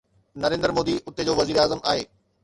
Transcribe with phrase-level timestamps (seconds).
[0.43, 2.05] نريندر مودي اتي جو وزيراعظم آهي.